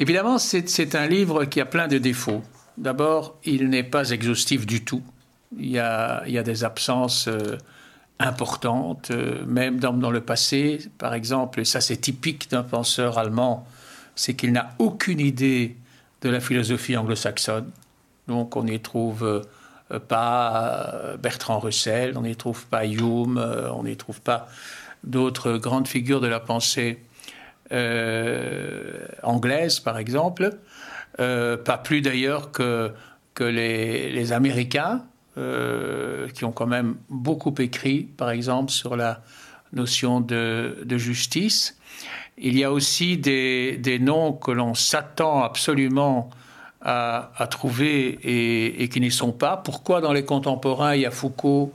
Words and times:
Évidemment, 0.00 0.38
c'est 0.38 0.94
un 0.94 1.08
livre 1.08 1.44
qui 1.44 1.60
a 1.60 1.66
plein 1.66 1.88
de 1.88 1.98
défauts. 1.98 2.42
D'abord, 2.76 3.36
il 3.44 3.68
n'est 3.68 3.82
pas 3.82 4.10
exhaustif 4.10 4.64
du 4.64 4.84
tout. 4.84 5.02
Il 5.58 5.68
y 5.68 5.80
a, 5.80 6.22
des 6.24 6.62
absences 6.62 7.26
euh, 7.26 7.58
importantes, 8.20 9.10
euh, 9.10 9.44
même 9.44 9.80
dans, 9.80 10.10
le 10.12 10.20
passé. 10.20 10.78
Par 10.98 11.14
exemple, 11.14 11.66
ça 11.66 11.80
c'est 11.80 11.96
typique 11.96 12.48
d'un 12.48 12.62
penseur 12.62 13.18
allemand, 13.18 13.66
c'est 14.14 14.34
qu'il 14.34 14.52
n'a 14.52 14.72
aucune 14.78 15.18
idée 15.18 15.76
de 16.22 16.28
la 16.28 16.38
philosophie 16.38 16.96
anglo-saxonne. 16.96 17.68
Donc 18.28 18.54
on 18.54 18.62
n'y 18.62 18.78
trouve 18.78 19.24
euh, 19.24 19.98
pas 19.98 21.16
Bertrand 21.20 21.58
Russell, 21.58 22.16
on 22.16 22.22
n'y 22.22 22.36
trouve 22.36 22.66
pas 22.66 22.86
Hume, 22.86 23.44
on 23.74 23.82
n'y 23.82 23.96
trouve 23.96 24.20
pas 24.20 24.46
d'autres 25.02 25.56
grandes 25.56 25.88
figures 25.88 26.20
de 26.20 26.28
la 26.28 26.38
pensée 26.38 27.00
anglaise, 29.22 29.80
par 29.80 29.98
exemple. 29.98 30.58
pas 31.16 31.78
plus 31.84 32.00
d'ailleurs 32.00 32.52
que, 32.52 32.92
que 33.38 33.44
les, 33.44 34.32
Américains, 34.32 35.02
euh, 35.36 36.26
qui 36.30 36.44
ont 36.44 36.50
quand 36.50 36.66
même 36.66 36.96
beaucoup 37.08 37.54
écrit, 37.60 38.00
par 38.00 38.30
exemple, 38.30 38.72
sur 38.72 38.96
la 38.96 39.22
notion 39.72 40.20
de, 40.20 40.84
justice. 40.96 41.78
Il 42.36 42.58
y 42.58 42.64
a 42.64 42.72
aussi 42.72 43.16
des, 43.16 43.98
noms 44.00 44.32
que 44.32 44.50
l'on 44.50 44.74
s'attend 44.74 45.44
absolument 45.44 46.30
à, 46.80 47.46
trouver 47.48 48.18
et, 48.82 48.88
qui 48.88 49.00
n'y 49.00 49.12
sont 49.12 49.30
pas. 49.30 49.56
Pourquoi 49.56 50.00
dans 50.00 50.12
les 50.12 50.24
contemporains 50.24 50.96
il 50.96 51.02
y 51.02 51.06
a 51.06 51.12
Foucault 51.12 51.72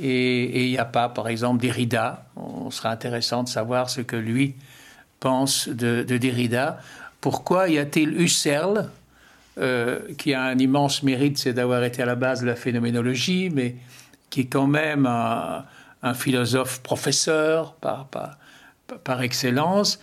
et, 0.00 0.66
il 0.66 0.70
n'y 0.70 0.78
a 0.78 0.84
pas, 0.84 1.08
par 1.08 1.26
exemple, 1.26 1.60
Derrida? 1.60 2.24
On 2.36 2.70
sera 2.70 2.90
intéressant 2.90 3.42
de 3.42 3.48
savoir 3.48 3.90
ce 3.90 4.00
que 4.00 4.16
lui 4.16 4.54
pense 5.20 5.68
de, 5.68 6.02
de 6.02 6.16
Derrida. 6.16 6.80
Pourquoi 7.20 7.68
y 7.68 7.78
a-t-il 7.78 8.20
Husserl 8.20 8.90
euh, 9.58 9.98
qui 10.16 10.32
a 10.32 10.42
un 10.42 10.58
immense 10.58 11.02
mérite, 11.02 11.36
c'est 11.36 11.52
d'avoir 11.52 11.84
été 11.84 12.00
à 12.02 12.06
la 12.06 12.14
base 12.14 12.40
de 12.40 12.46
la 12.46 12.56
phénoménologie, 12.56 13.50
mais 13.52 13.76
qui 14.30 14.42
est 14.42 14.46
quand 14.46 14.66
même 14.66 15.06
un, 15.06 15.64
philosophe 16.14 16.80
professeur 16.80 17.74
par, 17.74 18.06
par, 19.04 19.22
excellence. 19.22 20.00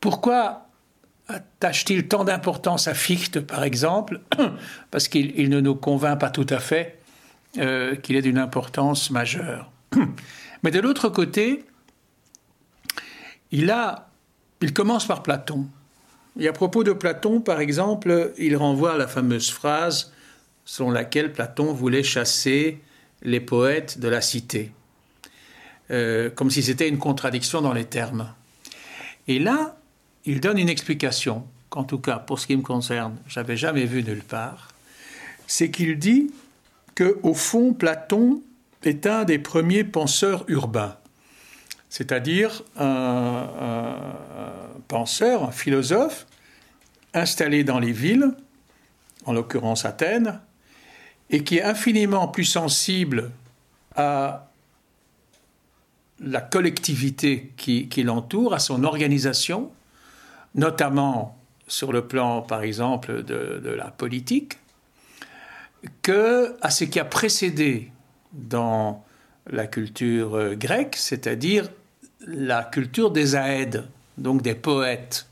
Pourquoi 0.00 0.66
attache-t-il 1.28 2.08
tant 2.08 2.24
d'importance 2.24 2.88
à 2.88 2.94
Fichte, 2.94 3.38
par 3.38 3.62
exemple 3.62 4.20
Parce 4.90 5.06
qu'il 5.06 5.50
ne 5.50 5.60
nous 5.60 5.76
convainc 5.76 6.18
pas 6.18 6.30
tout 6.30 6.46
à 6.48 6.58
fait 6.58 6.98
euh, 7.58 7.94
qu'il 7.94 8.16
est 8.16 8.22
d'une 8.22 8.38
importance 8.38 9.10
majeure. 9.10 9.70
Mais 10.64 10.72
de 10.72 10.80
l'autre 10.80 11.10
côté, 11.10 11.64
il, 13.52 13.70
a, 13.70 14.08
il 14.60 14.72
commence 14.72 15.06
par 15.06 15.22
Platon. 15.22 15.66
Et 16.38 16.48
à 16.48 16.52
propos 16.52 16.84
de 16.84 16.92
Platon, 16.92 17.40
par 17.40 17.60
exemple, 17.60 18.32
il 18.38 18.56
renvoie 18.56 18.94
à 18.94 18.96
la 18.96 19.06
fameuse 19.06 19.50
phrase 19.50 20.12
selon 20.64 20.90
laquelle 20.90 21.32
Platon 21.32 21.72
voulait 21.72 22.02
chasser 22.02 22.80
les 23.22 23.40
poètes 23.40 23.98
de 23.98 24.08
la 24.08 24.20
cité, 24.20 24.72
euh, 25.90 26.28
comme 26.30 26.50
si 26.50 26.62
c'était 26.62 26.88
une 26.88 26.98
contradiction 26.98 27.62
dans 27.62 27.72
les 27.72 27.84
termes. 27.84 28.32
Et 29.28 29.38
là, 29.38 29.76
il 30.24 30.40
donne 30.40 30.58
une 30.58 30.68
explication, 30.68 31.46
qu'en 31.70 31.84
tout 31.84 31.98
cas, 31.98 32.18
pour 32.18 32.38
ce 32.38 32.46
qui 32.46 32.56
me 32.56 32.62
concerne, 32.62 33.16
j'avais 33.28 33.56
jamais 33.56 33.84
vu 33.84 34.02
nulle 34.02 34.22
part, 34.22 34.68
c'est 35.46 35.70
qu'il 35.70 35.98
dit 35.98 36.30
que, 36.94 37.18
au 37.22 37.32
fond, 37.32 37.72
Platon 37.72 38.42
est 38.82 39.06
un 39.06 39.24
des 39.24 39.38
premiers 39.38 39.84
penseurs 39.84 40.44
urbains 40.48 40.96
c'est-à-dire 41.88 42.62
un, 42.76 43.48
penseur, 44.88 45.44
un 45.44 45.52
philosophe, 45.52 46.26
installé 47.14 47.64
dans 47.64 47.78
les 47.78 47.92
villes, 47.92 48.32
en 49.24 49.32
l'occurrence 49.32 49.84
Athènes, 49.84 50.40
et 51.30 51.42
qui 51.42 51.58
est 51.58 51.62
infiniment 51.62 52.28
plus 52.28 52.44
sensible 52.44 53.30
à 53.94 54.50
la 56.20 56.40
collectivité 56.40 57.52
qui, 57.56 58.02
l'entoure, 58.02 58.54
à 58.54 58.58
son 58.58 58.84
organisation, 58.84 59.70
notamment 60.54 61.38
sur 61.68 61.92
le 61.92 62.06
plan, 62.06 62.42
par 62.42 62.62
exemple, 62.62 63.22
de, 63.24 63.60
de 63.62 63.70
la 63.70 63.90
politique, 63.90 64.58
que 66.02 66.56
à 66.60 66.70
ce 66.70 66.84
qui 66.84 67.00
a 67.00 67.04
précédé 67.04 67.90
dans 68.32 69.05
la 69.50 69.66
culture 69.66 70.36
euh, 70.36 70.54
grecque, 70.54 70.96
c'est-à-dire 70.96 71.68
la 72.26 72.64
culture 72.64 73.10
des 73.10 73.36
aèdes, 73.36 73.84
donc 74.18 74.42
des 74.42 74.54
poètes. 74.54 75.26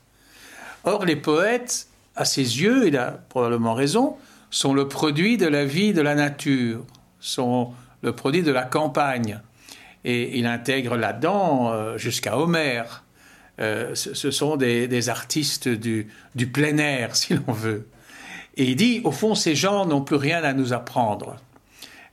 Or, 0.83 1.05
les 1.05 1.15
poètes, 1.15 1.87
à 2.15 2.25
ses 2.25 2.61
yeux, 2.61 2.87
il 2.87 2.97
a 2.97 3.11
probablement 3.29 3.73
raison, 3.73 4.15
sont 4.49 4.73
le 4.73 4.87
produit 4.87 5.37
de 5.37 5.47
la 5.47 5.65
vie 5.65 5.93
de 5.93 6.01
la 6.01 6.15
nature, 6.15 6.85
sont 7.19 7.73
le 8.01 8.13
produit 8.13 8.43
de 8.43 8.51
la 8.51 8.63
campagne. 8.63 9.39
Et 10.05 10.37
il 10.37 10.45
intègre 10.45 10.95
là-dedans 10.95 11.71
euh, 11.71 11.97
jusqu'à 11.97 12.37
Homère. 12.37 13.03
Euh, 13.59 13.95
ce 13.95 14.31
sont 14.31 14.57
des, 14.57 15.09
artistes 15.09 15.67
du, 15.67 16.07
du, 16.35 16.47
plein 16.47 16.77
air, 16.77 17.15
si 17.15 17.33
l'on 17.33 17.53
veut. 17.53 17.87
Et 18.57 18.65
il 18.65 18.75
dit, 18.75 19.01
au 19.03 19.11
fond, 19.11 19.35
ces 19.35 19.55
gens 19.55 19.85
n'ont 19.85 20.01
plus 20.01 20.15
rien 20.15 20.43
à 20.43 20.53
nous 20.53 20.71
apprendre. 20.71 21.37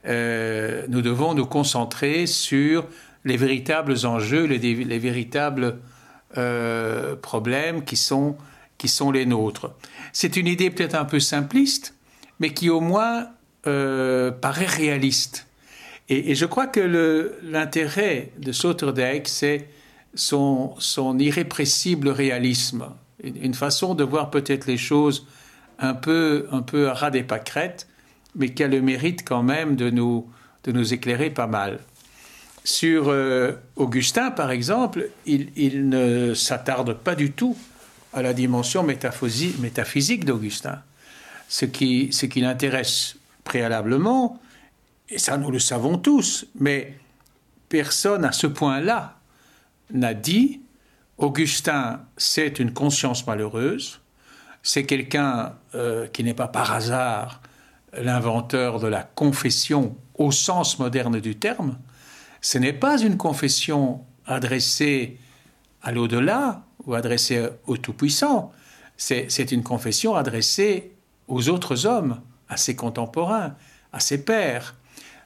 Euh, 0.05 0.85
nous 0.89 1.01
devons 1.01 1.33
nous 1.33 1.45
concentrer 1.45 2.27
sur 2.27 2.85
les 3.25 3.37
véritables 3.37 4.05
enjeux, 4.05 4.45
les, 4.45 4.57
les 4.57 4.99
véritables 4.99 5.77
euh, 6.37 7.15
problèmes 7.15 7.83
qui 7.83 7.95
sont, 7.95 8.35
les 9.11 9.25
nôtres. 9.25 9.71
C'est 10.11 10.35
une 10.35 10.47
idée 10.47 10.69
peut-être 10.71 10.95
un 10.95 11.05
peu 11.05 11.19
simpliste, 11.19 11.93
mais 12.39 12.53
qui 12.53 12.69
au 12.69 12.81
moins 12.81 13.29
euh, 13.67 14.31
paraît 14.31 14.65
réaliste. 14.65 15.47
Et, 16.09 16.35
je 16.35 16.45
crois 16.45 16.67
que 16.67 17.31
l'intérêt 17.43 18.31
de 18.39 18.51
Sloterdijk, 18.51 19.27
c'est 19.27 19.69
son, 20.15 20.73
son, 20.79 21.17
irrépressible 21.19 22.09
réalisme, 22.09 22.87
une, 23.23 23.53
façon 23.53 23.95
de 23.95 24.03
voir 24.03 24.31
peut-être 24.31 24.65
les 24.65 24.77
choses 24.77 25.27
un 25.79 25.93
peu, 25.93 26.47
un 26.51 26.61
peu 26.61 26.89
à 26.89 26.93
ras 26.93 27.11
des 27.11 27.23
pâquerettes, 27.23 27.87
mais 28.35 28.49
qui 28.49 28.63
a 28.63 28.67
le 28.67 28.81
mérite 28.81 29.27
quand 29.27 29.43
même 29.43 29.75
de 29.75 29.89
nous, 29.89 30.29
de 30.63 30.71
nous 30.71 30.93
éclairer 30.93 31.29
pas 31.29 31.47
mal. 31.47 31.79
Sur 32.63 33.09
euh, 33.09 33.53
Augustin, 33.75 34.31
par 34.31 34.51
exemple, 34.51 35.09
il, 35.25 35.89
ne 35.89 36.33
s'attarde 36.33 36.93
pas 36.93 37.15
du 37.15 37.31
tout 37.31 37.57
à 38.13 38.21
la 38.21 38.33
dimension 38.33 38.83
métaphysique 38.83 40.23
d'Augustin. 40.23 40.81
Ce 41.49 41.65
qui, 41.65 42.13
ce 42.13 42.25
qui 42.25 42.41
l'intéresse 42.41 43.17
préalablement, 43.43 44.39
et 45.09 45.19
ça 45.19 45.37
nous 45.37 45.51
le 45.51 45.59
savons 45.59 45.97
tous, 45.97 46.45
mais 46.59 46.97
personne 47.69 48.23
à 48.23 48.31
ce 48.31 48.47
point-là 48.47 49.17
n'a 49.91 50.13
dit 50.13 50.61
Augustin, 51.17 52.01
c'est 52.17 52.59
une 52.59 52.73
conscience 52.73 53.27
malheureuse, 53.27 53.99
c'est 54.63 54.85
quelqu'un 54.85 55.53
euh, 55.75 56.07
qui 56.07 56.23
n'est 56.23 56.33
pas 56.33 56.47
par 56.47 56.71
hasard 56.71 57.41
l'inventeur 57.97 58.79
de 58.79 58.87
la 58.87 59.03
confession 59.03 59.95
au 60.15 60.31
sens 60.31 60.79
moderne 60.79 61.19
du 61.19 61.35
terme, 61.35 61.77
ce 62.41 62.57
n'est 62.57 62.73
pas 62.73 62.99
une 63.01 63.17
confession 63.17 64.01
adressée 64.25 65.17
à 65.81 65.91
l'au-delà 65.91 66.63
ou 66.85 66.93
adressée 66.93 67.47
au 67.67 67.77
Tout-Puissant, 67.77 68.51
c'est 68.97 69.51
une 69.51 69.63
confession 69.63 70.15
adressée 70.15 70.91
aux 71.27 71.49
autres 71.49 71.85
hommes, 71.85 72.21
à 72.49 72.57
ses 72.57 72.75
contemporains, 72.75 73.55
à 73.91 73.99
ses 73.99 74.23
pères. 74.23 74.75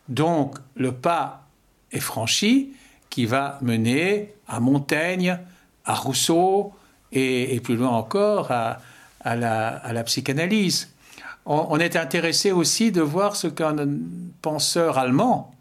Donc 0.08 0.58
le 0.75 0.92
pas 0.92 1.48
est 1.92 2.00
franchi 2.00 2.74
qui 3.10 3.25
va 3.25 3.58
mener 3.62 4.34
à 4.48 4.60
Montaigne, 4.60 5.40
à 5.86 5.96
Rousseau 5.96 6.74
et, 7.12 7.60
plus 7.62 7.75
loin 7.75 7.90
encore 7.90 8.52
à, 8.52 8.80
la, 9.24 9.70
à 9.70 9.94
la 9.94 10.04
psychanalyse 10.04 10.94
on, 11.48 11.80
est 11.80 11.96
intéressé 11.96 12.52
aussi 12.52 12.92
de 12.92 13.02
voir 13.02 13.36
ce 13.36 13.48
qu'un 13.48 13.76
penseur 14.42 14.98
allemand 14.98 15.56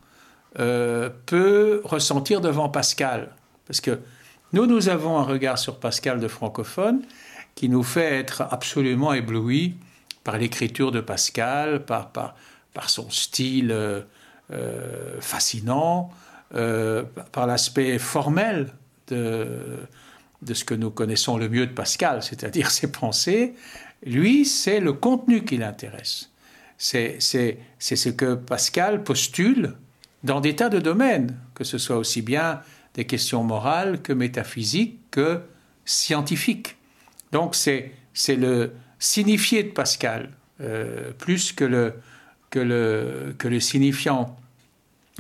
euh, 0.58 1.10
peut 1.26 1.80
ressentir 1.84 2.40
devant 2.40 2.68
Pascal. 2.68 3.30
Parce 3.66 3.80
que 3.80 4.00
nous, 4.52 4.66
nous 4.66 4.88
avons 4.88 5.18
un 5.18 5.22
regard 5.22 5.58
sur 5.58 5.78
Pascal 5.78 6.18
de 6.18 6.28
francophone 6.28 7.02
qui 7.54 7.68
nous 7.68 7.84
fait 7.84 8.18
être 8.18 8.42
absolument 8.50 9.12
éblouis 9.12 9.76
par 10.24 10.38
l'écriture 10.38 10.90
de 10.90 11.00
Pascal, 11.00 11.84
par, 11.84 12.10
son 12.88 13.08
style 13.10 13.70
euh, 13.70 14.02
euh, 14.52 15.20
fascinant, 15.20 16.10
par 17.32 17.46
l'aspect 17.46 17.98
formel 17.98 18.72
de, 19.08 19.78
de 20.42 20.54
ce 20.54 20.64
que 20.64 20.74
nous 20.74 20.90
connaissons 20.90 21.36
le 21.36 21.48
mieux 21.48 21.66
de 21.66 21.72
Pascal, 21.72 22.22
c'est-à-dire 22.22 22.70
ses 22.70 22.90
pensées, 22.90 23.54
lui, 24.04 24.44
c'est 24.44 24.80
le 24.80 24.92
contenu 24.92 25.44
qui 25.44 25.56
l'intéresse. 25.56 26.30
C'est 26.78 27.18
ce 27.20 28.08
que 28.08 28.34
Pascal 28.34 29.02
postule 29.02 29.74
dans 30.22 30.40
des 30.40 30.56
tas 30.56 30.68
de 30.68 30.78
domaines, 30.78 31.36
que 31.54 31.64
ce 31.64 31.78
soit 31.78 31.96
aussi 31.96 32.22
bien 32.22 32.60
des 32.94 33.04
questions 33.04 33.44
morales 33.44 34.02
que 34.02 34.12
métaphysiques 34.12 35.00
que 35.10 35.40
scientifiques. 35.84 36.76
Donc 37.32 37.54
c'est 37.54 37.92
le 38.28 38.72
signifié 38.98 39.62
de 39.62 39.70
Pascal, 39.70 40.30
euh, 40.60 41.12
plus 41.12 41.52
que 41.52 41.64
le, 41.64 41.94
que, 42.50 42.58
le, 42.58 43.34
que 43.38 43.48
le 43.48 43.60
signifiant. 43.60 44.36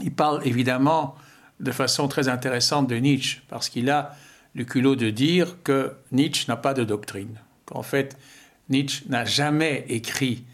Il 0.02 0.12
parle 0.12 0.46
évidemment 0.46 1.14
de 1.60 1.72
façon 1.72 2.08
très 2.08 2.28
intéressante 2.28 2.86
de 2.88 2.96
Nietzsche, 2.96 3.42
parce 3.48 3.68
qu'il 3.68 3.90
a 3.90 4.14
le 4.54 4.64
culot 4.64 4.96
de 4.96 5.10
dire 5.10 5.56
que 5.62 5.92
Nietzsche 6.12 6.46
n'a 6.48 6.56
pas 6.56 6.74
de 6.74 6.84
doctrine, 6.84 7.38
qu'en 7.64 7.82
fait, 7.82 8.16
Nietzsche 8.68 9.04
n'a 9.08 9.24
jamais 9.24 9.84
écrit 9.88 10.44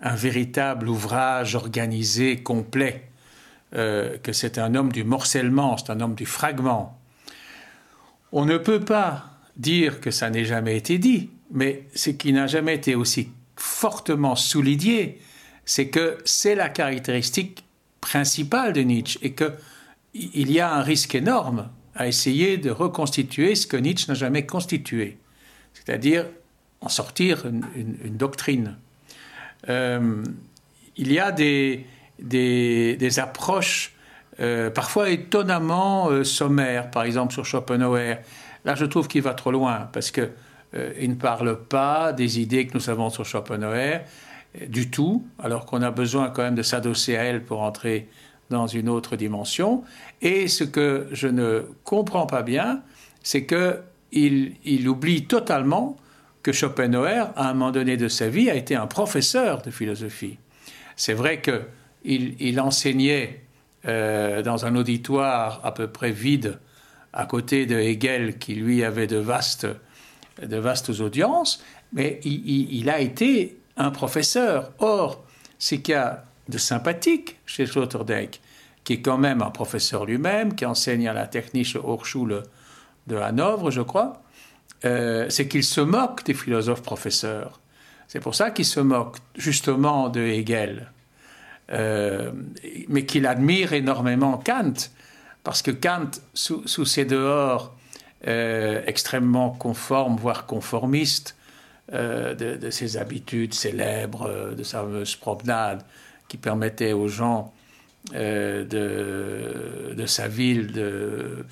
un 0.00 0.14
véritable 0.14 0.88
ouvrage 0.88 1.54
organisé, 1.54 2.42
complet, 2.42 3.08
euh, 3.74 4.16
que 4.18 4.32
c'est 4.32 4.58
un 4.58 4.74
homme 4.74 4.92
du 4.92 5.04
morcellement, 5.04 5.76
c'est 5.76 5.90
un 5.90 6.00
homme 6.00 6.14
du 6.14 6.26
fragment. 6.26 6.98
On 8.32 8.44
ne 8.44 8.58
peut 8.58 8.80
pas 8.80 9.26
dire 9.56 10.00
que 10.00 10.10
ça 10.10 10.30
n'ait 10.30 10.44
jamais 10.44 10.76
été 10.76 10.98
dit, 10.98 11.30
mais 11.50 11.84
ce 11.94 12.10
qui 12.10 12.32
n'a 12.32 12.46
jamais 12.46 12.74
été 12.74 12.94
aussi 12.94 13.28
fortement 13.56 14.36
souligné, 14.36 15.20
c'est 15.64 15.88
que 15.88 16.18
c'est 16.24 16.54
la 16.54 16.68
caractéristique 16.68 17.64
principale 18.00 18.72
de 18.72 18.80
Nietzsche 18.80 19.18
et 19.22 19.34
qu'il 19.34 20.50
y 20.50 20.60
a 20.60 20.72
un 20.72 20.82
risque 20.82 21.14
énorme 21.14 21.68
à 21.94 22.06
essayer 22.06 22.56
de 22.56 22.70
reconstituer 22.70 23.54
ce 23.54 23.66
que 23.66 23.76
Nietzsche 23.76 24.06
n'a 24.08 24.14
jamais 24.14 24.46
constitué, 24.46 25.18
c'est-à-dire 25.74 26.26
en 26.80 26.88
sortir 26.88 27.44
une, 27.46 28.16
doctrine. 28.16 28.76
Euh, 29.68 30.22
il 30.96 31.12
y 31.12 31.18
a 31.18 31.32
des, 31.32 31.86
des, 32.18 33.18
approches 33.18 33.94
euh, 34.40 34.70
parfois 34.70 35.10
étonnamment 35.10 36.08
euh, 36.10 36.24
sommaires, 36.24 36.90
par 36.90 37.04
exemple 37.04 37.32
sur 37.32 37.44
Schopenhauer. 37.44 38.18
Là, 38.64 38.74
je 38.74 38.84
trouve 38.84 39.08
qu'il 39.08 39.22
va 39.22 39.34
trop 39.34 39.50
loin 39.50 39.88
parce 39.92 40.10
que 40.10 40.30
il 41.00 41.08
ne 41.08 41.14
parle 41.14 41.64
pas 41.64 42.12
des 42.12 42.40
idées 42.40 42.66
que 42.66 42.76
nous 42.76 42.90
avons 42.90 43.08
sur 43.08 43.24
Schopenhauer 43.24 44.00
du 44.66 44.90
tout, 44.90 45.26
alors 45.38 45.64
qu'on 45.64 45.80
a 45.80 45.90
besoin 45.90 46.28
quand 46.28 46.42
même 46.42 46.56
de 46.56 46.62
s'adosser 46.62 47.16
à 47.16 47.22
elle 47.22 47.42
pour 47.42 47.62
entrer 47.62 48.06
dans 48.50 48.66
une 48.66 48.90
autre 48.90 49.16
dimension. 49.16 49.82
Et 50.20 50.46
ce 50.46 50.64
que 50.64 51.08
je 51.10 51.26
ne 51.26 51.64
comprends 51.84 52.26
pas 52.26 52.42
bien, 52.42 52.82
c'est 53.22 53.46
qu'il 53.46 54.56
il 54.64 54.88
oublie 54.88 55.24
totalement 55.24 55.96
que 56.42 56.52
Schopenhauer, 56.52 57.32
à 57.36 57.50
un 57.50 57.54
moment 57.54 57.70
donné 57.70 57.96
de 57.96 58.08
sa 58.08 58.28
vie, 58.28 58.50
a 58.50 58.54
été 58.54 58.74
un 58.74 58.86
professeur 58.86 59.62
de 59.62 59.70
philosophie. 59.70 60.38
C'est 60.96 61.14
vrai 61.14 61.40
qu'il 61.40 62.36
il 62.40 62.60
enseignait 62.60 63.42
euh, 63.86 64.42
dans 64.42 64.66
un 64.66 64.74
auditoire 64.76 65.60
à 65.64 65.72
peu 65.72 65.88
près 65.88 66.10
vide, 66.10 66.58
à 67.12 67.26
côté 67.26 67.66
de 67.66 67.76
Hegel, 67.76 68.38
qui 68.38 68.54
lui 68.54 68.84
avait 68.84 69.06
de 69.06 69.16
vastes, 69.16 69.66
de 70.42 70.56
vastes 70.56 70.90
audiences, 71.00 71.62
mais 71.92 72.20
il, 72.24 72.72
il 72.74 72.90
a 72.90 73.00
été 73.00 73.58
un 73.76 73.90
professeur. 73.90 74.72
Or, 74.78 75.24
ce 75.58 75.76
qu'il 75.76 75.92
y 75.92 75.96
a 75.96 76.24
de 76.48 76.58
sympathique 76.58 77.36
chez 77.46 77.66
Sloterdijk, 77.66 78.40
qui 78.84 78.94
est 78.94 79.00
quand 79.00 79.18
même 79.18 79.42
un 79.42 79.50
professeur 79.50 80.04
lui-même, 80.04 80.54
qui 80.54 80.64
enseigne 80.64 81.08
à 81.08 81.12
la 81.12 81.26
Technische 81.26 81.76
Hochschule 81.76 82.42
de 83.06 83.16
Hanovre, 83.16 83.70
je 83.70 83.82
crois, 83.82 84.22
euh, 84.84 85.26
c'est 85.28 85.48
qu'il 85.48 85.64
se 85.64 85.80
moque 85.80 86.24
des 86.24 86.34
philosophes 86.34 86.82
professeurs. 86.82 87.60
C'est 88.06 88.20
pour 88.20 88.34
ça 88.34 88.50
qu'il 88.50 88.64
se 88.64 88.80
moque 88.80 89.16
justement 89.36 90.08
de 90.08 90.20
Hegel, 90.20 90.92
euh, 91.72 92.30
mais 92.88 93.04
qu'il 93.04 93.26
admire 93.26 93.72
énormément 93.72 94.38
Kant, 94.38 94.90
parce 95.42 95.62
que 95.62 95.70
Kant, 95.70 96.10
sous, 96.32 96.84
ses 96.84 97.04
dehors 97.04 97.74
euh, 98.26 98.82
extrêmement 98.86 99.50
conformes, 99.50 100.16
voire 100.16 100.46
conformistes, 100.46 101.34
de, 101.90 102.68
ses 102.70 102.98
habitudes 102.98 103.54
célèbres, 103.54 104.54
de 104.54 104.62
sa 104.62 104.80
fameuse 104.80 105.16
promenade 105.16 105.82
qui 106.28 106.36
permettait 106.36 106.92
aux 106.92 107.08
gens 107.08 107.54
de, 108.12 110.04
sa 110.04 110.28
ville 110.28 110.70
de 110.70 111.46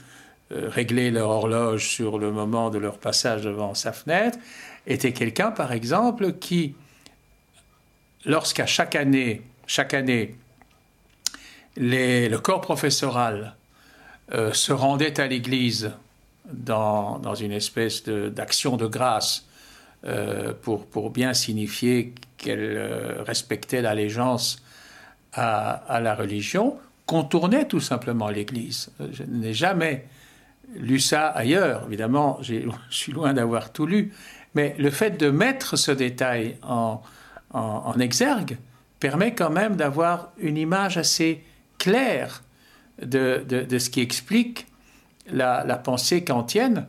régler 0.50 1.10
leur 1.10 1.28
horloge 1.28 1.88
sur 1.88 2.18
le 2.18 2.30
moment 2.30 2.70
de 2.70 2.78
leur 2.78 2.98
passage 2.98 3.42
devant 3.42 3.74
sa 3.74 3.92
fenêtre, 3.92 4.38
était 4.86 5.12
quelqu'un, 5.12 5.50
par 5.50 5.72
exemple, 5.72 6.34
qui, 6.34 6.74
lorsqu'à 8.24 8.66
chaque 8.66 8.94
année, 8.94 9.42
chaque 9.66 9.94
année, 9.94 10.36
le 11.76 12.36
corps 12.36 12.60
professoral 12.60 13.56
euh, 14.32 14.52
se 14.52 14.72
rendait 14.72 15.20
à 15.20 15.26
l'église 15.26 15.92
dans, 16.50 17.18
dans, 17.18 17.34
une 17.34 17.52
espèce 17.52 18.04
d'action 18.04 18.76
de, 18.76 18.86
grâce 18.86 19.46
euh, 20.04 20.52
pour, 20.62 20.86
pour, 20.86 21.10
bien 21.10 21.34
signifier 21.34 22.14
qu'elle 22.36 22.78
respectait 23.26 23.82
l'allégeance 23.82 24.62
à, 25.32 26.00
la 26.00 26.14
religion, 26.14 26.78
contournait 27.04 27.66
tout 27.66 27.80
simplement 27.80 28.28
l'église. 28.28 28.90
Je 29.12 29.22
n'ai 29.24 29.52
jamais 29.52 30.06
lu 30.78 30.98
ça 31.00 31.28
ailleurs, 31.28 31.84
évidemment, 31.86 32.38
je 32.42 32.68
suis 32.90 33.12
loin 33.12 33.34
d'avoir 33.34 33.72
tout 33.72 33.86
lu, 33.86 34.12
mais 34.54 34.74
le 34.78 34.90
fait 34.90 35.18
de 35.18 35.30
mettre 35.30 35.76
ce 35.76 35.92
détail 35.92 36.56
en, 36.62 37.00
exergue 38.00 38.58
permet 39.00 39.34
quand 39.34 39.50
même 39.50 39.76
d'avoir 39.76 40.32
une 40.38 40.58
image 40.58 40.98
assez 40.98 41.42
claire 41.78 42.42
de, 43.00 43.44
ce 43.78 43.90
qui 43.90 44.00
explique 44.00 44.66
la, 45.30 45.64
pensée 45.76 46.24
kantienne, 46.24 46.86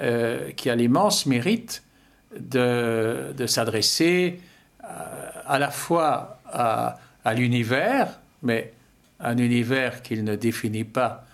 euh, 0.00 0.50
qui 0.52 0.70
a 0.70 0.74
l'immense 0.74 1.26
mérite 1.26 1.82
de, 2.38 3.46
s'adresser 3.46 4.40
à, 4.82 4.86
euh, 4.86 5.30
à, 5.46 5.58
la 5.58 5.70
fois 5.70 6.40
à, 6.46 6.98
à 7.24 7.34
l'univers, 7.34 8.20
mais 8.42 8.72
un 9.20 9.38
univers 9.38 10.02
qu'il 10.02 10.24
ne 10.24 10.36
définit 10.36 10.84
pas 10.84 11.24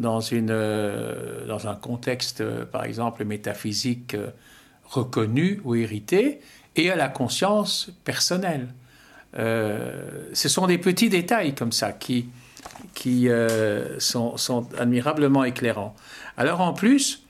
dans, 0.00 0.20
une, 0.20 0.50
euh, 0.50 1.46
dans 1.46 1.68
un 1.68 1.74
contexte, 1.74 2.40
euh, 2.40 2.64
par 2.64 2.84
exemple, 2.84 3.24
métaphysique 3.24 4.14
euh, 4.14 4.30
reconnu 4.84 5.60
ou 5.64 5.74
hérité, 5.74 6.40
et 6.76 6.90
à 6.90 6.96
la 6.96 7.08
conscience 7.08 7.90
personnelle. 8.04 8.68
ce 9.34 10.48
sont 10.48 10.66
des 10.66 10.78
petits 10.78 11.08
détails 11.08 11.54
comme 11.54 11.72
ça 11.72 11.92
qui, 11.92 12.28
qui 12.94 13.28
sont, 13.98 14.36
sont, 14.36 14.66
admirablement 14.78 15.44
éclairants. 15.44 15.94
Alors 16.36 16.60
en 16.60 16.72
plus, 16.72 17.24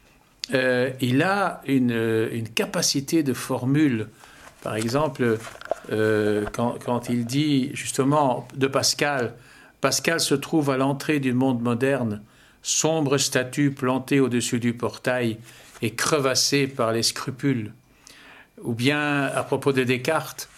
il 0.53 1.23
a 1.23 1.63
une, 1.67 2.29
une, 2.33 2.49
capacité 2.49 3.23
de 3.23 3.35
formule. 3.35 4.09
Par 4.63 4.77
exemple, 4.77 5.39
quand, 5.89 6.79
quand, 6.85 7.09
il 7.09 7.25
dit 7.27 7.71
justement 7.75 8.47
de 8.55 8.67
Pascal, 8.67 9.35
Pascal 9.81 10.21
se 10.21 10.35
trouve 10.35 10.71
à 10.71 10.77
l'entrée 10.77 11.19
du 11.19 11.33
monde 11.33 11.61
moderne 11.61 12.23
sombre 12.63 13.19
statue 13.19 13.71
plantée 13.71 14.21
au-dessus 14.21 14.61
du 14.61 14.75
portail 14.75 15.39
et 15.83 15.95
crevassée 15.95 16.67
par 16.67 16.93
les 16.93 17.03
scrupules. 17.03 17.73
Ou 18.63 18.75
bien, 18.75 19.25
à 19.25 19.43
propos 19.43 19.73
de 19.73 19.85
Descartes, 19.85 20.49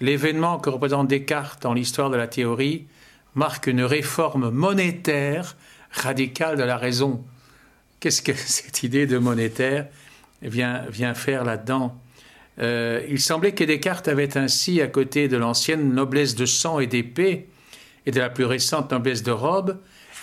l'événement 0.00 0.58
que 0.58 0.70
représente 0.70 1.08
Descartes 1.08 1.62
dans 1.62 1.74
l'histoire 1.74 2.10
de 2.10 2.16
la 2.16 2.26
théorie 2.26 2.86
marque 3.34 3.66
une 3.66 3.82
réforme 3.82 4.50
monétaire 4.50 5.56
radicale 5.90 6.56
de 6.56 6.62
la 6.62 6.76
raison. 6.76 7.22
Qu'est-ce 8.00 8.22
que 8.22 8.32
cette 8.34 8.82
idée 8.82 9.06
de 9.06 9.18
monétaire 9.18 9.86
vient, 10.42 10.84
vient 10.88 11.14
faire 11.14 11.44
là-dedans? 11.44 11.96
Euh, 12.60 13.02
Il 13.08 13.20
semblait 13.20 13.52
que 13.52 13.64
Descartes 13.64 14.08
avait 14.08 14.36
ainsi, 14.36 14.80
à 14.80 14.86
côté 14.86 15.28
de 15.28 15.36
l'ancienne 15.36 15.92
noblesse 15.92 16.34
de 16.34 16.46
sang 16.46 16.80
et 16.80 16.86
d'épée, 16.86 17.48
et 18.06 18.10
de 18.10 18.20
la 18.20 18.30
plus 18.30 18.44
récente 18.44 18.90
noblesse 18.90 19.22
de 19.22 19.30
robe, 19.30 19.78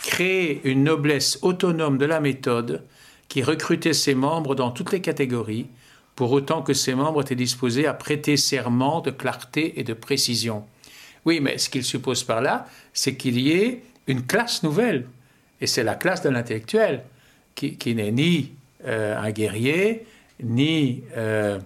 créer 0.08 0.62
une 0.64 0.86
noblesse 0.86 1.38
autonome 1.42 1.98
de 1.98 2.06
la 2.06 2.22
méthode 2.22 2.82
qui 3.28 3.44
recrutait 3.44 3.94
ses 3.94 4.16
membres 4.16 4.56
dans 4.56 4.72
toutes 4.72 4.94
les 4.94 5.02
catégories, 5.02 5.68
pour 6.16 6.32
autant 6.32 6.62
que 6.64 6.74
ses 6.74 6.96
membres 6.96 7.22
étaient 7.22 7.36
disposés 7.36 7.86
à 7.86 7.94
prêter 7.94 8.38
serment 8.38 9.02
de 9.02 9.12
clarté 9.12 9.80
et 9.80 9.84
de 9.84 9.94
précision. 9.94 10.66
Oui, 11.26 11.42
mais 11.42 11.58
ce 11.58 11.70
qu'il 11.70 11.84
suppose 11.84 12.24
par 12.24 12.42
là, 12.42 12.68
c'est 12.94 13.16
qu'il 13.18 13.38
y 13.38 13.52
ait 13.52 13.84
une 14.08 14.26
classe 14.26 14.64
nouvelle, 14.64 15.08
et 15.60 15.68
c'est 15.68 15.84
la 15.84 15.96
classe 15.96 16.22
de 16.22 16.30
l'intellectuel, 16.30 17.04
qui, 17.54 17.94
n'est 17.94 18.12
ni 18.12 18.54
euh, 18.86 19.20
un 19.20 19.32
guerrier, 19.32 20.06
ni 20.42 21.04
euh, 21.18 21.60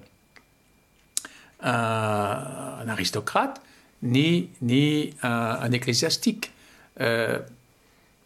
un, 1.61 2.87
aristocrate, 2.87 3.61
ni, 4.01 4.49
ni 4.63 5.11
un, 5.21 5.71
ecclésiastique. 5.71 6.51
Euh, 6.99 7.39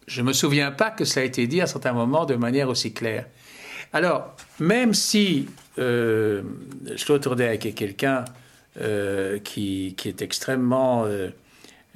je 0.06 0.22
ne 0.22 0.26
me 0.28 0.32
souviens 0.32 0.70
pas 0.70 0.90
que 0.90 1.04
ça 1.04 1.20
a 1.20 1.22
été 1.22 1.46
dit 1.46 1.60
à 1.60 1.66
certains 1.66 1.92
moments 1.92 2.24
de 2.24 2.34
manière 2.34 2.68
aussi 2.68 2.92
claire. 2.92 3.26
Alors, 3.92 4.34
même 4.60 4.94
si 4.94 5.48
euh, 5.78 6.42
est 6.88 7.72
quelqu'un 7.74 8.24
euh, 8.82 9.38
qui, 9.38 9.96
est 10.04 10.20
extrêmement 10.20 11.06
euh, 11.06 11.30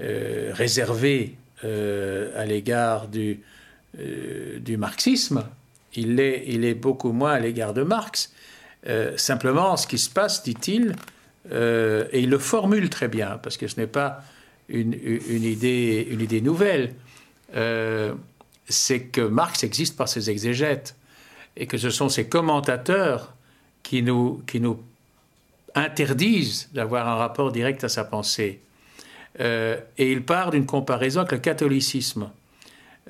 euh, 0.00 0.50
réservé 0.54 1.34
à 1.62 2.46
l'égard 2.46 3.06
du, 3.06 3.40
du 3.98 4.76
marxisme, 4.78 5.44
il 5.94 6.18
est, 6.18 6.44
il 6.46 6.64
est 6.64 6.72
beaucoup 6.72 7.12
moins 7.12 7.32
à 7.32 7.38
l'égard 7.38 7.74
de 7.74 7.82
Marx, 7.82 8.32
simplement, 9.16 9.76
ce 9.76 9.86
qui 9.86 9.98
se 9.98 10.08
passe, 10.08 10.42
dit-il, 10.42 10.94
et 11.52 12.18
il 12.18 12.30
le 12.30 12.38
formule 12.38 12.88
très 12.88 13.08
bien, 13.08 13.38
parce 13.42 13.58
que 13.58 13.68
ce 13.68 13.78
n'est 13.78 13.86
pas 13.86 14.24
une, 14.70 14.94
idée, 14.94 16.08
une 16.10 16.22
idée 16.22 16.40
nouvelle, 16.40 16.94
euh, 17.54 18.14
c'est 18.68 19.00
que 19.00 19.20
Marx 19.20 19.64
existe 19.64 19.96
par 19.96 20.08
ses 20.08 20.30
exégètes, 20.30 20.96
et 21.56 21.66
que 21.66 21.78
ce 21.78 21.90
sont 21.90 22.08
ses 22.08 22.28
commentateurs 22.28 23.34
qui 23.82 24.02
nous, 24.02 24.42
qui 24.46 24.60
nous 24.60 24.78
interdisent 25.74 26.68
d'avoir 26.72 27.08
un 27.08 27.16
rapport 27.16 27.52
direct 27.52 27.84
à 27.84 27.88
sa 27.88 28.04
pensée. 28.04 28.60
et 29.38 29.76
il 29.98 30.22
part 30.22 30.50
d'une 30.50 30.66
comparaison 30.66 31.20
avec 31.20 31.32
le 31.32 31.38
catholicisme. 31.38 32.30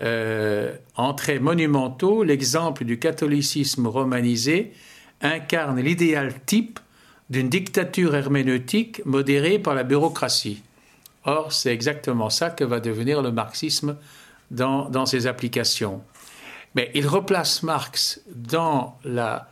en 0.00 1.14
traits 1.14 1.40
monumentaux, 1.40 2.22
l'exemple 2.22 2.84
du 2.84 2.98
catholicisme 2.98 3.86
romanisé 3.86 4.72
incarne 5.20 5.80
l'idéal 5.80 6.34
type 6.46 6.78
d'une 7.30 7.48
dictature 7.48 8.14
herméneutique 8.14 9.04
modérée 9.06 9.58
par 9.58 9.74
la 9.74 9.84
bureaucratie. 9.84 10.62
Or, 11.24 11.52
c'est 11.52 11.72
exactement 11.72 12.30
ça 12.30 12.50
que 12.50 12.64
va 12.64 12.80
devenir 12.80 13.22
le 13.22 13.30
marxisme 13.30 13.96
dans, 14.50 15.06
ses 15.06 15.26
applications. 15.26 16.02
Mais 16.74 16.90
il 16.94 17.06
replace 17.06 17.62
Marx 17.62 18.20
dans 18.34 18.98
la, 19.04 19.48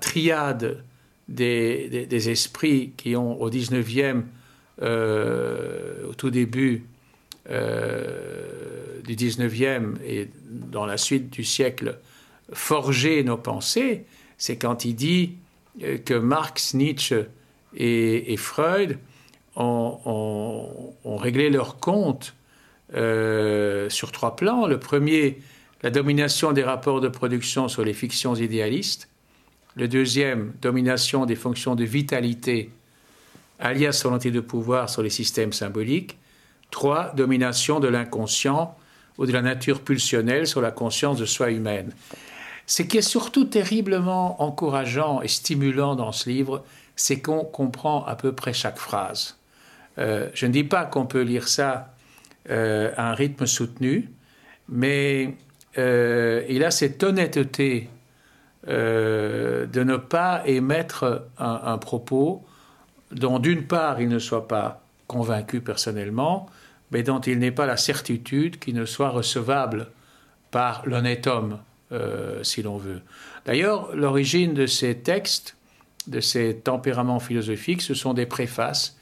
triade 0.00 0.82
des, 1.28 2.30
esprits 2.30 2.92
qui 2.96 3.16
ont 3.16 3.40
au 3.40 3.50
19e, 3.50 4.22
euh, 4.82 6.08
au 6.08 6.14
tout 6.14 6.30
début 6.30 6.84
euh, 7.50 9.00
du 9.02 9.16
19e 9.16 9.96
et 10.04 10.28
dans 10.44 10.86
la 10.86 10.96
suite 10.96 11.30
du 11.30 11.44
siècle, 11.44 11.98
forgé 12.52 13.24
nos 13.24 13.36
pensées, 13.36 14.04
c'est 14.38 14.56
quand 14.56 14.84
il 14.84 14.94
dit 14.94 15.34
euh, 15.82 15.98
que 15.98 16.14
Marx, 16.14 16.74
Nietzsche 16.74 17.26
et, 17.76 18.36
Freud 18.36 18.98
ont, 19.56 20.94
réglé 21.04 21.50
leur 21.50 21.78
compte 21.78 22.34
euh, 22.94 23.88
sur 23.88 24.12
trois 24.12 24.36
plans. 24.36 24.66
Le 24.66 24.78
premier, 24.78 25.38
la 25.82 25.90
domination 25.90 26.52
des 26.52 26.64
rapports 26.64 27.00
de 27.00 27.08
production 27.08 27.68
sur 27.68 27.84
les 27.84 27.94
fictions 27.94 28.34
idéalistes. 28.34 29.08
Le 29.76 29.86
deuxième, 29.88 30.52
domination 30.60 31.26
des 31.26 31.36
fonctions 31.36 31.74
de 31.76 31.84
vitalité, 31.84 32.70
alias 33.60 34.00
volonté 34.02 34.30
de 34.30 34.40
pouvoir 34.40 34.90
sur 34.90 35.02
les 35.02 35.10
systèmes 35.10 35.52
symboliques. 35.52 36.18
Trois, 36.70 37.12
domination 37.14 37.80
de 37.80 37.88
l'inconscient 37.88 38.76
ou 39.18 39.26
de 39.26 39.32
la 39.32 39.42
nature 39.42 39.82
pulsionnelle 39.82 40.46
sur 40.46 40.60
la 40.60 40.70
conscience 40.70 41.18
de 41.18 41.26
soi 41.26 41.50
humaine. 41.50 41.92
Ce 42.66 42.82
qui 42.82 42.98
est 42.98 43.02
surtout 43.02 43.44
terriblement 43.44 44.42
encourageant 44.42 45.22
et 45.22 45.28
stimulant 45.28 45.96
dans 45.96 46.12
ce 46.12 46.28
livre, 46.30 46.64
c'est 46.96 47.20
qu'on 47.20 47.44
comprend 47.44 48.04
à 48.04 48.14
peu 48.14 48.32
près 48.32 48.52
chaque 48.52 48.78
phrase. 48.78 49.36
Euh, 49.98 50.28
je 50.34 50.46
ne 50.46 50.52
dis 50.52 50.64
pas 50.64 50.84
qu'on 50.84 51.06
peut 51.06 51.22
lire 51.22 51.48
ça 51.48 51.94
euh, 52.50 52.92
à 52.96 53.10
un 53.10 53.14
rythme 53.14 53.46
soutenu, 53.46 54.10
mais 54.68 55.36
euh, 55.78 56.44
il 56.48 56.64
a 56.64 56.70
cette 56.70 57.02
honnêteté 57.02 57.88
de 58.66 59.82
ne 59.82 59.96
pas 59.96 60.42
émettre 60.44 61.22
un, 61.38 61.78
propos 61.78 62.44
dont 63.10 63.38
d'une 63.38 63.66
part 63.66 64.02
il 64.02 64.08
ne 64.10 64.18
soit 64.18 64.46
pas 64.46 64.82
convaincu 65.06 65.62
personnellement, 65.62 66.46
mais 66.90 67.02
dont 67.02 67.20
il 67.20 67.38
n'ait 67.38 67.52
pas 67.52 67.64
la 67.64 67.78
certitude 67.78 68.58
qu'il 68.58 68.74
ne 68.74 68.84
soit 68.84 69.08
recevable 69.08 69.88
par 70.50 70.82
l'honnête 70.84 71.26
homme. 71.26 71.58
Euh, 71.92 72.44
si 72.44 72.62
l'on 72.62 72.76
veut. 72.76 73.02
D'ailleurs, 73.46 73.96
l'origine 73.96 74.54
de 74.54 74.66
ces 74.66 74.98
textes, 74.98 75.56
de 76.06 76.20
ces 76.20 76.54
tempéraments 76.54 77.18
philosophiques, 77.18 77.82
ce 77.82 77.94
sont 77.94 78.14
des 78.14 78.26
préfaces 78.26 78.96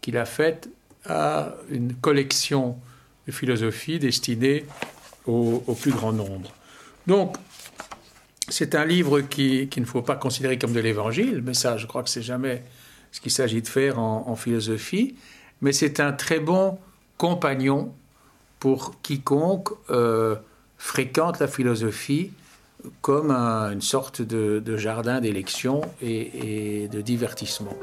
qu'il 0.00 0.16
a 0.16 0.24
faites 0.24 0.70
à 1.04 1.52
une 1.68 1.92
collection 1.92 2.78
philosophie 3.30 3.98
destinée 3.98 4.64
au, 5.26 5.76
plus 5.80 5.92
grand 5.92 6.12
nombre. 6.12 6.50
Donc, 7.06 7.36
c'est 8.48 8.74
un 8.74 8.84
livre 8.84 9.20
qu'il 9.20 9.68
qui 9.68 9.80
ne 9.80 9.86
faut 9.86 10.02
pas 10.02 10.16
considérer 10.16 10.58
comme 10.58 10.72
de 10.72 10.80
l'évangile, 10.80 11.42
mais 11.44 11.54
ça, 11.54 11.76
je 11.76 11.86
crois 11.86 12.02
que 12.02 12.10
c'est 12.10 12.22
jamais 12.22 12.64
ce 13.12 13.20
qu'il 13.20 13.30
s'agit 13.30 13.62
de 13.62 13.68
faire 13.68 13.98
en, 13.98 14.34
philosophie, 14.36 15.16
mais 15.60 15.72
c'est 15.72 16.00
un 16.00 16.12
très 16.12 16.40
bon 16.40 16.78
compagnon 17.16 17.92
pour 18.58 19.00
quiconque 19.02 19.70
euh, 19.90 20.36
fréquente 20.78 21.38
la 21.38 21.48
philosophie 21.48 22.30
comme 23.02 23.30
une 23.30 23.82
sorte 23.82 24.22
de, 24.22 24.76
jardin 24.76 25.20
d'élection 25.20 25.82
et 26.00 26.88
de 26.90 27.00
divertissement. 27.00 27.76